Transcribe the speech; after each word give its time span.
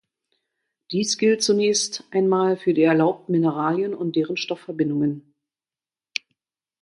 Dies 0.89 1.19
gilt 1.19 1.43
zunächst 1.43 2.05
einmal 2.09 2.57
für 2.57 2.73
die 2.73 2.81
erlaubten 2.81 3.33
Mineralien 3.33 3.93
und 3.93 4.15
deren 4.15 4.35
Stoffverbindungen. 4.35 5.35